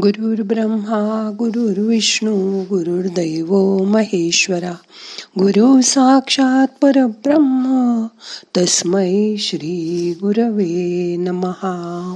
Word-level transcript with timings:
गुरुर् 0.00 0.40
ब्रह्मा 0.40 1.30
गुरुर्विष्णू 1.38 2.62
गुरुर्दैव 2.62 3.78
महेश्वरा 3.84 4.72
गुरु 5.38 5.80
साक्षात 5.82 6.66
परब्रह्म 6.80 8.06
तस्मै 8.56 9.36
श्री 9.38 10.14
गुरवे 10.20 11.16
नमहा 11.16 12.14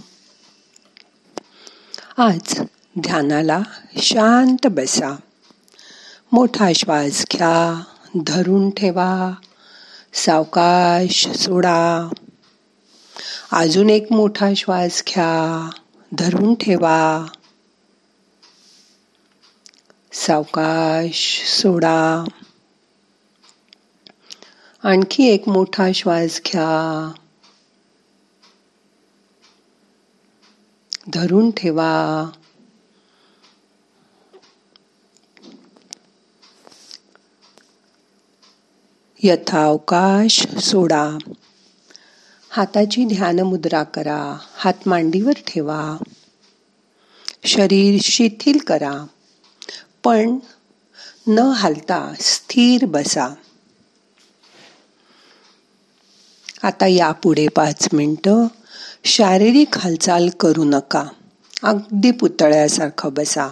आज 2.19 2.61
ध्यानाला 3.01 3.62
शांत 3.97 4.67
बसा. 4.67 5.17
मोठा 6.33 6.72
श्वास 6.72 7.24
घ्या 7.33 7.83
धरून 8.27 8.71
ठेवा 8.71 9.35
सावकाश 10.15 11.29
सोडा. 11.29 12.08
अजून 13.53 13.90
एक 13.90 14.13
मोठा 14.13 14.54
श्वास 14.56 15.03
घ्या 15.08 15.71
धरून 16.19 16.55
ठेवा. 16.55 17.27
सावकाश 20.19 21.43
सोडा. 21.47 22.24
आणखी 24.83 25.24
एक 25.24 25.48
मोठा 25.48 25.93
श्वास 25.93 26.41
घ्या. 26.47 27.12
धरून 31.12 31.51
ठेवा. 31.51 32.24
यथावकाश 39.23 40.46
सोडा. 40.46 41.19
हाताची 42.51 43.05
ध्यान 43.05 43.41
मुद्रा 43.41 43.83
करा. 43.83 44.38
हात 44.55 44.88
मांडीवर 44.88 45.33
ठेवा. 45.33 45.96
शरीर 47.45 48.01
शिथिल 48.02 48.59
करा. 48.59 49.07
पण 50.06 50.38
न 51.26 51.38
हालता 51.38 52.15
स्थिर 52.21 52.85
बसा. 52.85 53.35
आता 56.63 56.87
यापुढे 56.87 57.48
पाच 57.48 57.88
मिनटं 57.93 58.46
शारीरिक 59.04 59.79
हालचाल 59.79 60.29
करू 60.29 60.65
नका. 60.65 61.04
अगदी 61.63 62.10
पुतळ्यासारखं 62.10 63.13
बसा. 63.13 63.48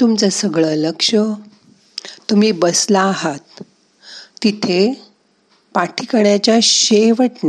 तुमचं 0.00 0.28
सगळं 0.28 0.74
लक्ष 0.74 1.14
तुम्ही 2.30 2.52
बसला 2.52 3.00
आहात. 3.00 3.62
तिथे 4.42 5.08
पाठीकण्याच्या 5.74 6.58
शेवट 6.62 7.44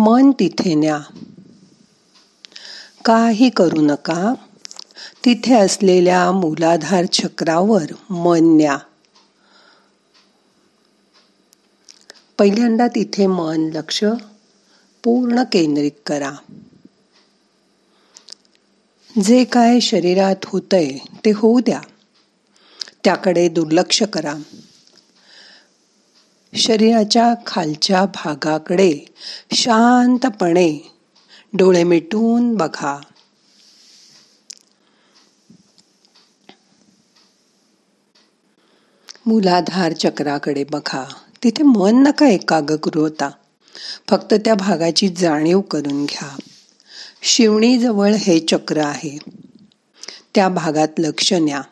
मन 0.00 0.30
तिथे 0.30 0.74
न्या. 0.74 1.00
काही 3.04 3.50
करू 3.50 3.80
नका. 3.80 4.34
तिथे 5.24 5.54
असलेल्या 5.54 6.32
मूलाधार 6.32 7.04
चक्रावर 7.04 7.82
मन 8.10 8.38
न्या. 8.42 8.78
पहिल्यांदा 12.38 12.88
तिथे 12.88 13.26
मन 13.26 13.70
लक्ष 13.74 14.04
पूर्ण 15.04 15.42
केंद्रित 15.42 15.92
करा. 16.06 16.32
जे 19.22 19.44
काय 19.44 19.80
शरीरात 19.80 20.36
होतंय 20.44 20.98
ते 21.24 21.30
होऊ 21.30 21.60
द्या. 21.60 21.80
त्याकडे 23.04 23.48
दुर्लक्ष 23.48 24.02
करा. 24.02 24.34
शरीराच्या 26.54 27.34
खालच्या 27.46 28.04
भागाकडे 28.04 28.98
शांतपणे 29.52 30.94
डोळे 31.52 31.84
मिटून 31.84 32.54
बघा. 32.54 33.00
मूलाधार 39.26 39.92
चक्राकडे 39.92 40.64
बघा. 40.64 41.04
तिथे 41.42 41.62
मन 41.62 42.02
नका 42.02 42.26
एकाग्र 42.26 42.98
होता. 42.98 43.30
फक्त 44.08 44.34
त्या 44.34 44.54
भागाची 44.54 45.08
जाणीव 45.08 45.60
करून 45.60 46.04
घ्या. 46.04 46.38
शिवणीजवळ 47.22 48.14
हे 48.14 48.40
चक्र 48.40 48.78
आहे. 48.84 49.18
त्या 50.34 50.48
भागात 50.48 50.88
लक्ष 50.98 51.32
न्या. 51.32 51.62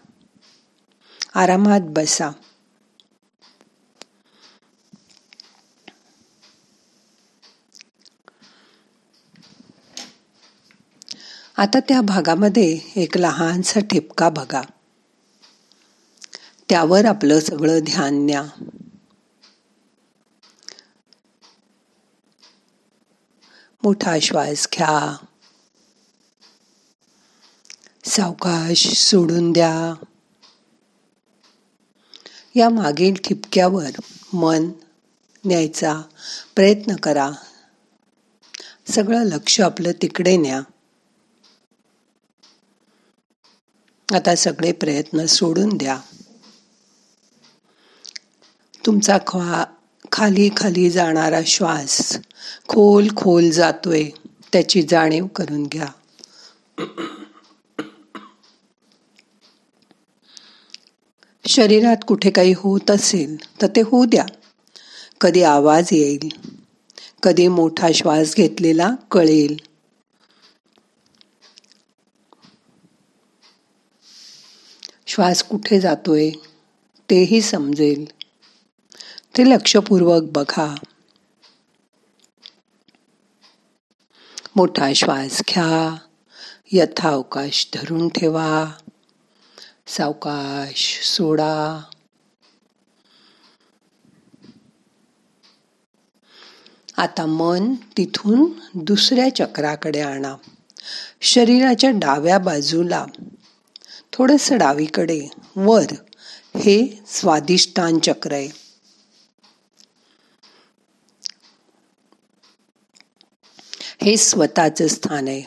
आरामात 1.34 1.81
बसा. 1.81 2.31
आता 11.59 11.81
त्या 11.81 12.00
भागामध्ये 12.00 12.81
एक 12.97 13.19
लहानसा 13.19 13.81
ठिपका 13.81 14.28
बघा. 14.28 14.62
त्यावर 16.69 17.05
आपलं 17.05 17.41
सगळं 17.41 17.78
ध्यान 17.78 18.27
न्या 18.27 18.43
मोठा 23.83 24.19
श्वास 24.22 24.69
घ्या. 24.75 25.17
सावकाश 28.05 28.87
सोडून 28.88 29.53
द्या. 29.53 30.05
या 32.55 32.69
मागील 32.69 33.15
ठिपक्यावर 33.25 33.91
मन 34.33 34.73
न्यायचा 35.44 36.03
प्रयत्न 36.55 36.97
करा. 36.97 37.31
सगळं 38.91 39.25
लक्ष 39.25 39.61
आपलं 39.61 39.93
तिकडे 40.03 40.37
न्या. 40.37 40.61
आता 44.15 44.34
सगळे 44.34 44.72
प्रयत्न 44.72 45.27
सोडून 45.27 45.77
द्या. 45.77 45.99
तुमचा 48.87 49.19
ख्वा 49.27 49.65
खाली 50.12 50.50
खाली 50.56 50.91
जाणारा 50.91 51.41
श्वास 51.47 52.19
खोल 52.69 53.09
खोल 53.17 53.50
जातोय 53.50 54.05
त्याची 54.53 54.83
जाणीव 54.83 55.27
करून 55.27 55.65
घ्या. 55.65 55.87
शरीरात 61.47 61.97
कुठे 62.09 62.31
काही 62.31 62.53
होत 62.56 62.91
असेल 62.91 63.62
तर 63.62 63.67
ते 63.67 63.81
होऊ 63.81 64.05
द्या. 64.05 64.27
कधी 65.21 65.43
आवाज 65.43 65.88
येईल 65.93 66.28
कधी 67.23 67.49
मोठा 67.49 67.88
श्वास 67.94 68.34
घेतलेला 68.37 68.91
कळेल. 69.11 69.66
श्वास 75.16 75.43
कुठे 75.43 75.81
जातोय 75.81 76.31
तेही 77.10 77.41
समजेल. 77.41 78.10
ते 79.37 79.50
लक्षपूर्वक 79.50 80.22
बघा. 80.22 80.75
मोठा 84.56 84.93
श्वास 84.93 85.43
घ्या. 85.49 85.97
यथावकाश 86.72 87.69
धरून 87.75 88.09
ठेवा. 88.09 88.72
सावकाश 89.87 91.00
सोडा. 91.03 91.82
आता 96.97 97.26
मन 97.26 97.75
तिथून 97.75 98.53
दुसऱ्या 98.75 99.34
चक्राकडे 99.37 100.00
आणा. 100.00 100.34
शरीराच्या 101.21 101.91
डाव्या 101.91 102.38
बाजूला 102.38 103.06
थोडंसं 104.19 104.59
डावीकडे 104.59 105.28
वर 105.56 105.84
हे 106.56 107.03
स्वादिष्टान 107.06 107.99
चक्र 107.99 108.32
आहे. 108.32 108.49
हे 114.02 114.17
स्वतःच 114.17 114.82
स्थान 114.82 115.29
आहे. 115.29 115.43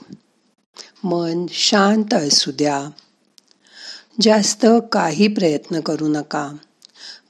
मन 1.03 1.45
शांत 1.49 2.13
असू 2.13 2.51
द्या. 2.51 2.89
जास्त 4.21 4.65
काही 4.91 5.27
प्रयत्न 5.27 5.79
करू 5.79 6.07
नका. 6.07 6.51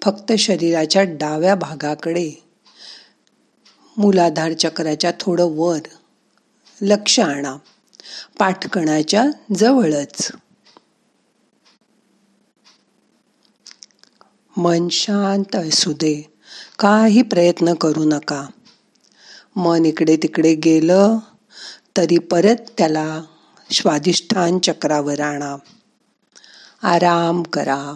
फक्त 0.02 0.34
शरीराच्या 0.40 1.04
डाव्या 1.04 1.56
भागाकडे 1.56 2.32
मूलाधार 3.98 4.54
चक्राच्या 4.54 5.12
थोडं 5.20 5.48
वर 5.52 5.80
लक्ष 6.82 7.20
आणा. 7.20 7.56
पाठकणाच्या 8.40 9.26
जवळच. 9.56 10.32
मन 14.60 14.88
शांत 14.90 15.56
असू 15.56 15.94
दे. 15.94 16.34
काही 16.80 17.22
प्रयत्न 17.22 17.74
करू 17.74 18.04
नका. 18.04 18.48
मन 19.56 19.86
इकडे 19.86 20.18
तिकडे 20.18 20.56
गेलं 20.56 21.18
तरी 21.98 22.18
परत 22.18 22.56
त्याला 22.78 23.22
स्वाधिष्ठान 23.72 24.60
चक्रावर 24.60 25.20
आणा. 25.20 25.56
आराम 26.84 27.44
करा. 27.44 27.96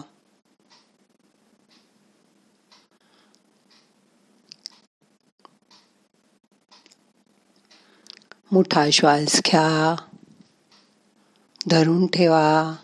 मोठा 8.52 8.90
श्वास 8.90 9.40
घ्या. 9.46 10.02
धरून 11.70 12.06
ठेवा. 12.06 12.76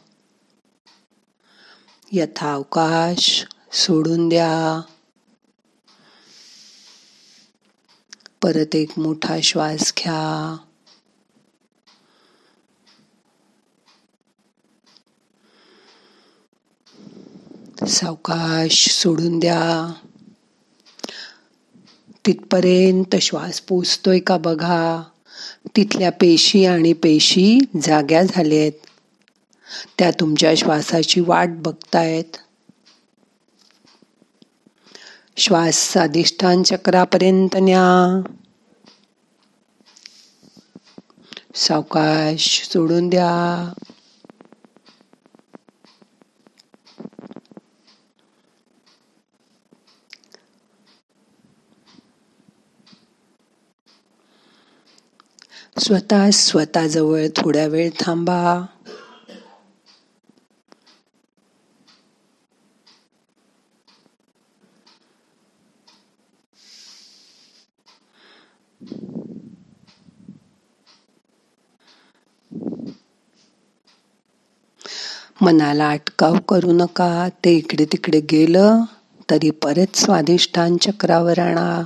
यथावकाश 2.12 3.44
सोडून 3.72 4.28
द्या. 4.28 4.80
परत 8.42 8.76
एक 8.76 8.90
मोठा 8.96 9.40
श्वास 9.42 9.92
घ्या. 9.98 10.56
सावकाश 17.88 18.90
सोडून 18.90 19.38
द्या. 19.38 19.92
तिथपर्यंत 22.26 23.16
श्वास 23.16 23.60
पोचतोय 23.60 24.18
का 24.18 24.36
बघा. 24.36 25.02
तिथल्या 25.76 26.12
पेशी 26.12 26.64
आणि 26.64 26.92
पेशी 26.92 27.58
जाग्या 27.82 28.22
झाल्या 28.22 28.58
आहेत 28.58 28.72
त्या 29.98 30.10
तुमच्या 30.10 30.54
श्वासाची 30.54 31.20
वाट 31.20 31.48
बघतायत. 31.50 32.36
श्वास 35.40 35.96
अधिष्ठान 35.96 36.62
चक्रापर्यंत 36.62 37.56
न्या 37.56 38.22
सावकाश 41.54 42.68
सोडून 42.72 43.08
द्या. 43.08 43.72
स्वतः 55.78 56.30
स्वतःजवळ 56.30 57.26
थोड्या 57.36 57.66
वेळ 57.66 57.90
थांबा. 58.00 58.66
मनाला 75.42 75.90
अटकाव 75.90 76.34
करू 76.48 76.72
नका. 76.72 77.28
ते 77.44 77.50
इकडे 77.56 77.84
तिकडे 77.84 78.20
गेलं 78.20 78.82
तरी 79.30 79.50
परत 79.50 79.96
स्वादिष्टान 79.96 80.76
चक्रावर 80.76 81.38
आणा. 81.38 81.84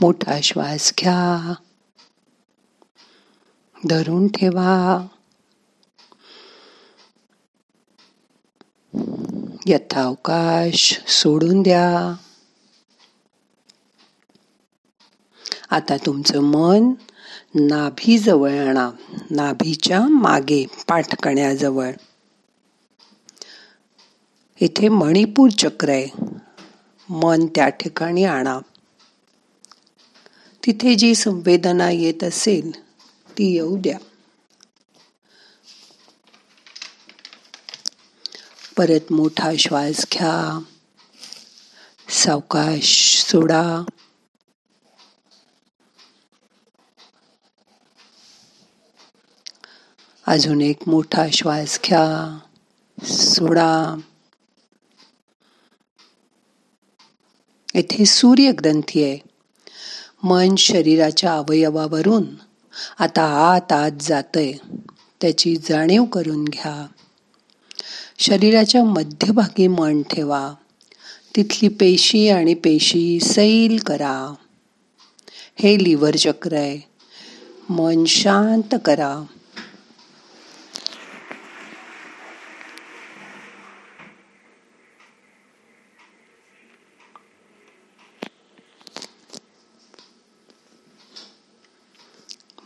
मोठा 0.00 0.40
श्वास 0.42 0.94
घ्या. 1.00 1.54
धरून 3.88 4.28
ठेवा. 4.28 5.06
यथावकाश 9.66 11.00
सोडून 11.06 11.62
द्या. 11.62 12.14
आता 15.70 15.96
तुमचं 15.96 16.40
मन 16.40 16.92
नाभीजवळ 17.54 18.50
आणा. 18.50 18.90
नाभीच्या 19.30 20.08
मागे 20.08 20.66
पाठकण्याजवळ 20.88 21.90
इथे 24.60 24.88
मणिपूर 24.88 25.50
चक्र 25.50 25.88
आहे. 25.88 26.08
मन 27.08 27.46
त्या 27.46 27.68
ठिकाणी 27.68 28.24
आणा. 28.24 28.58
तिथे 30.66 30.94
जी 30.94 31.14
संवेदना 31.14 31.90
येत 31.90 32.24
असेल 32.24 32.80
ती 33.38 33.54
येऊ 33.54 33.76
द्या. 33.76 33.98
परत 38.82 39.12
मोठा 39.12 39.50
श्वास 39.58 40.06
घ्या. 40.12 40.62
सावकाश 42.08 43.18
सोडा. 43.22 43.84
अजून 50.26 50.60
एक 50.60 50.76
मोठा 50.86 51.26
श्वास 51.32 51.80
घ्या. 51.84 52.38
सोडा. 53.06 54.00
येथे 57.74 58.04
सूर्यग्रंथी 58.04 59.04
आहे. 59.04 59.18
मन 60.22 60.54
शरीराच्या 60.54 61.34
अवयवावरून 61.34 62.24
आता 62.98 63.52
आत 63.54 63.72
आत 63.72 63.90
जातय. 64.00 64.52
त्याची 65.20 65.56
जाणीव 65.56 66.04
करून 66.04 66.44
घ्या. 66.44 66.86
शरीराच्या 68.22 68.84
मध्यभागी 68.84 69.66
मन 69.66 70.02
ठेवा. 70.02 70.54
तिथली 71.36 71.68
पेशी 71.68 72.28
आणि 72.28 72.54
पेशी 72.54 73.20
सैल 73.20 73.78
करा. 73.86 74.34
हे 75.58 75.84
लिव्हर 75.84 76.16
चक्र 76.16 76.52
आहे. 76.52 76.80
मन 77.68 78.04
शांत 78.04 78.74
करा. 78.84 79.22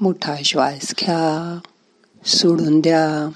मोठा 0.00 0.36
श्वास 0.44 0.94
घ्या. 1.00 1.58
सोडून 2.26 2.80
द्या. 2.80 3.30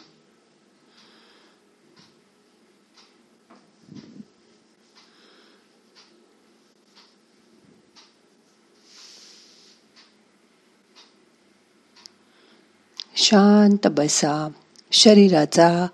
शांत 13.31 13.87
बसा. 13.87 14.49
शरीराचा 14.93 15.87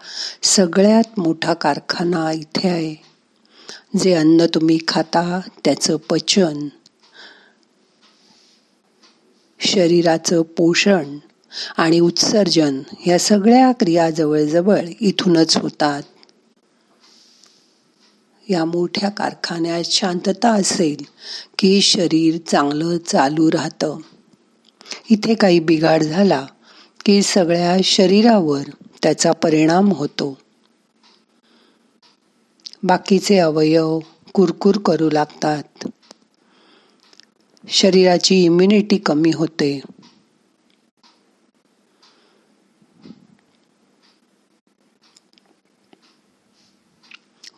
सगळ्यात 0.42 1.20
मोठा 1.20 1.54
कारखाना 1.54 2.32
इथे 2.32 2.68
आहे. 2.68 2.94
जे 3.98 4.14
अन्न 4.14 4.46
तुम्ही 4.54 4.78
खाता 4.88 5.40
त्याचं 5.64 5.96
पचन. 5.96 6.68
शरीराचं 9.60 10.42
पोषण 10.42 11.18
आणि 11.76 12.00
उत्सर्जन 12.00 12.80
या 13.06 13.18
सगळ्या 13.18 13.72
क्रिया 13.72 14.10
जवळजवळ 14.10 14.80
इथूनच 15.00 15.56
होतात. 15.56 16.02
या 18.48 18.64
मोठ्या 18.64 19.08
कारखान्यात 19.08 19.84
शांतता 19.84 20.52
असेल 20.52 21.04
की 21.58 21.80
शरीर 21.80 22.38
चांगलं 22.46 22.98
चालू 22.98 23.52
राहतं. 23.52 23.98
इथे 25.10 25.34
काही 25.34 25.60
बिघाड 25.60 26.02
झाला 26.02 26.46
की 27.06 27.22
सगळ्या 27.22 27.76
शरीरावर 27.84 28.62
त्याचा 29.02 29.32
परिणाम 29.32 29.92
होतो. 29.92 30.38
बाकीचे 32.82 33.38
अवयव 33.38 33.98
कुरकुर 34.32 34.74
करू 34.78 35.10
लागतात. 35.10 35.88
शरीराची 37.68 38.44
इम्युनिटी 38.44 38.96
कमी 38.96 39.30
होते. 39.30 39.80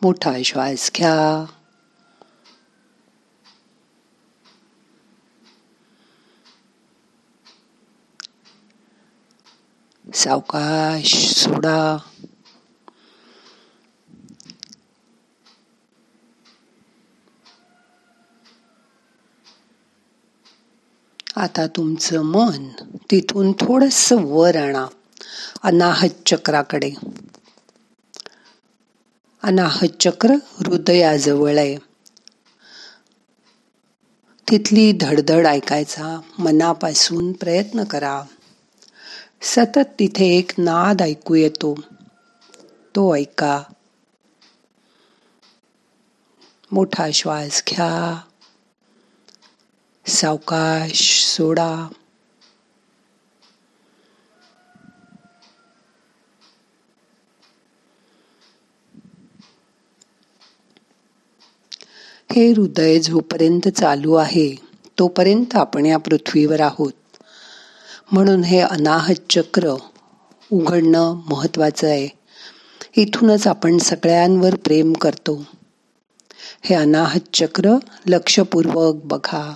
मोठा 0.01 0.33
श्वास 0.45 0.91
घ्या. 0.97 1.45
सावकाश 10.19 11.33
सोडा. 11.33 11.97
आता 21.35 21.67
तुमचं 21.67 22.21
मन 22.21 22.69
तिथून 23.11 23.51
थोडस 23.51 24.13
वर 24.13 24.55
आणा. 24.55 24.85
अनाहत 25.63 26.09
चक्राकडे. 26.25 26.91
अनाहत 29.43 30.03
चक्र 30.03 30.29
हृदयाजवळ 30.29 31.57
आहे. 31.57 31.77
तिथली 34.51 34.91
धडधड 34.91 35.47
ऐकायचा 35.47 36.21
मनापासून 36.39 37.31
प्रयत्न 37.31 37.83
करा. 37.83 38.23
सतत 39.41 39.89
तिथे 39.99 40.37
एक 40.37 40.51
नाद 40.57 41.01
ऐकू 41.01 41.35
येतो. 41.35 41.75
तो 42.95 43.15
ऐका. 43.15 43.63
मोठा 46.71 47.11
श्वास 47.11 47.63
घ्या. 47.69 48.21
सावकाश 50.07 51.25
सोडा. 51.25 51.87
हे 62.31 62.51
हृदय 62.51 62.99
जोपर्यंत 62.99 63.67
चालू 63.67 64.13
आहे 64.13 64.55
तोपर्यंत 64.99 65.55
आपण 65.55 65.85
या 65.85 65.97
पृथ्वीवर 65.97 66.59
आहोत. 66.59 66.93
म्हणून 68.11 68.43
हे 68.43 68.59
अनाहत 68.59 69.15
चक्र 69.29 69.75
उघडणं 70.51 71.21
महत्त्वाचं 71.29 71.87
आहे. 71.87 72.07
इथूनच 72.97 73.47
आपण 73.47 73.77
सगळ्यांवर 73.77 74.55
प्रेम 74.55 74.93
करतो. 74.93 75.45
हे 76.63 76.75
अनाहत 76.75 77.19
चक्र 77.33 77.75
लक्षपूर्वक 78.07 78.95
बघा. 78.95 79.55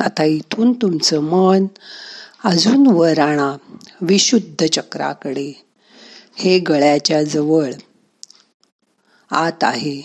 आता 0.00 0.24
इथून 0.24 0.72
तुमचं 0.72 1.20
मन 1.20 1.66
अजून 2.44 2.86
वर 2.86 3.18
आणा 3.18 3.56
विशुद्ध 4.00 4.66
चक्राकडे. 4.66 5.52
हे 6.34 6.58
गळ्याच्या 6.58 7.22
जवळ 7.22 7.72
आत 9.30 9.64
आहे. 9.64 10.02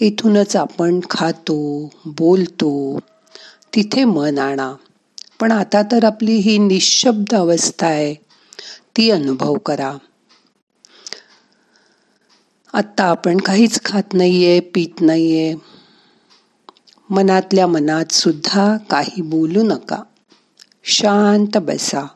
इथूनच 0.00 0.56
आपण 0.56 1.00
खातो 1.10 1.90
बोलतो 2.06 2.98
तिथे 3.74 4.04
मन 4.04 4.38
आणा. 4.38 4.74
पण 5.40 5.52
आता 5.52 5.82
तर 5.82 6.04
आपली 6.04 6.34
ही 6.34 6.58
निशब्द 6.58 7.34
अवस्था 7.34 7.86
आहे 7.86 8.14
ती 8.96 9.10
अनुभव 9.10 9.54
करा. 9.54 9.94
आत्ता 12.72 13.04
आपण 13.04 13.36
काहीच 13.36 13.84
खात 13.84 14.14
नाहीये 14.14 14.60
पित 14.60 15.00
नाहीये. 15.00 15.54
मनातल्या 17.10 17.66
मनात 17.66 18.12
सुद्धा 18.12 18.76
काही 18.76 19.22
बोलू 19.22 19.62
नका. 19.62 20.02
शांत 20.84 21.56
बसा. 21.56 22.06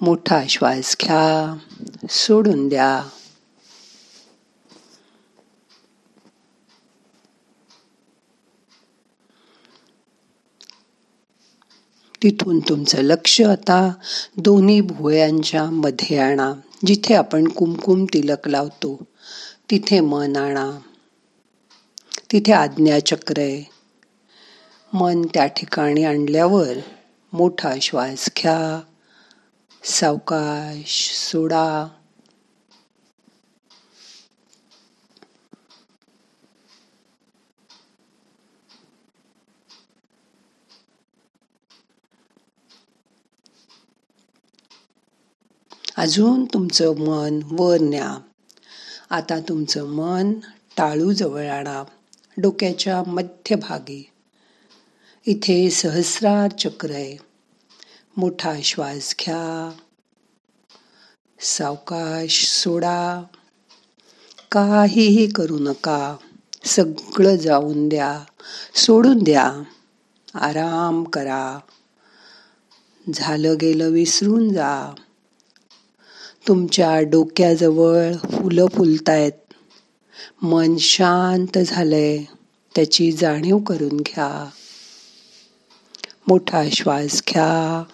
मोठा 0.00 0.42
श्वास 0.48 0.96
घ्या 1.00 1.58
सोडून 2.10 2.68
द्या. 2.68 3.17
तिथून 12.22 12.60
तुमचं 12.60 12.98
लक्ष 12.98 13.40
आता 13.40 13.92
दोन्ही 14.36 14.80
भुवयांच्या 14.80 15.64
मध्ये 15.64 16.18
आणा 16.18 16.52
जिथे 16.86 17.14
आपण 17.14 17.48
कुमकुम 17.48 18.04
तिलक 18.04 18.48
लावतो. 18.48 19.00
तिथे 19.70 20.00
मन 20.00 20.36
आणा. 20.36 20.70
तिथे 22.32 22.52
आज्ञाचक्र 22.52 23.38
आहे. 23.38 23.70
मन 24.92 25.22
त्या 25.22 25.46
ठिकाणी 25.46 26.04
आणल्यावर 26.04 26.72
मोठा 27.32 27.74
श्वास 27.82 28.28
घ्या. 28.38 28.80
सावकाश 29.84 31.10
सोडा. 31.32 31.88
अजून 45.98 46.44
तुमचं 46.44 46.96
मन 46.96 47.40
वर 47.50 47.76
न्या. 47.80 48.18
आता 49.10 49.40
तुमचं 49.40 49.86
मन 49.86 50.32
टाळू 50.76 51.12
जवळ 51.12 51.48
आणा. 51.48 51.84
डोक्याच्या 52.36 53.02
मध्यभागी. 53.06 54.10
इथे 55.26 55.70
सहस्रार 55.70 56.50
चक्र 56.50 56.90
आहे. 56.90 57.16
मोठा 58.16 58.54
श्वास 58.64 59.14
घ्या. 59.20 59.72
सावकाश 61.40 62.44
सोडा. 62.48 63.22
काहीही 64.52 65.26
करू 65.26 65.58
नका. 65.58 66.16
सगळं 66.64 67.36
जाऊन 67.36 67.88
द्या. 67.88 68.24
सोडून 68.74 69.18
द्या. 69.18 69.62
आराम 70.34 71.04
करा. 71.04 71.58
झालं 73.14 73.54
गेलं 73.60 73.88
विसरून 73.88 74.52
जा. 74.52 74.94
तुमच्या 76.48 77.00
डोक्याजवळ 77.00 78.12
फुलं 78.12 78.66
फुलतायत. 78.66 79.32
मन 80.42 80.76
शांत 80.76 81.58
झालंय. 81.58 82.24
त्याची 82.74 83.12
जाणीव 83.12 83.58
करून 83.58 83.96
घ्या. 83.96 84.48
मोठा 86.28 86.62
श्वास 86.72 87.22
घ्या. 87.28 87.84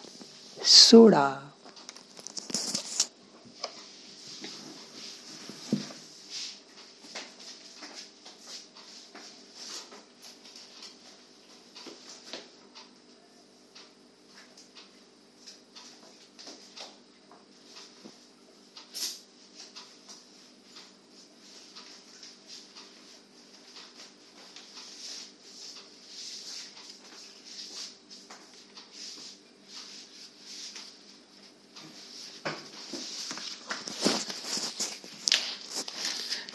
सोडा. 0.64 1.43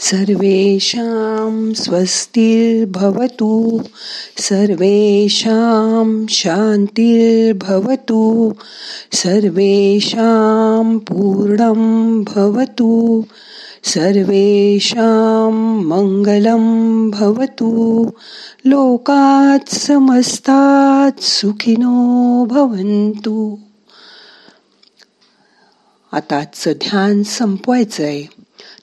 सर्वेषां 0.09 1.73
स्वस्तिर्भवतु 1.73 3.81
सर्वेषां 4.37 6.27
शान्तिर्भवतु 6.29 8.53
सर्वेषां 9.13 10.97
पूर्णं 10.97 12.23
भवतु 12.23 13.23
सर्वेषां 13.83 15.51
मङ्गलं 15.91 17.09
भवतु 17.09 18.11
लोकात् 18.65 19.75
समस्तात् 19.75 21.21
सुखिनो 21.21 22.45
भवन्तु. 22.45 23.57
आताचं 26.13 26.71
ध्यान 26.71 27.23
संपवायचं 27.23 28.03
आहे 28.03 28.38